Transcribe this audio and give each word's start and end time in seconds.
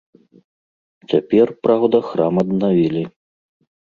Цяпер, 1.11 1.47
праўда, 1.67 1.97
храм 2.07 2.33
аднавілі. 2.43 3.03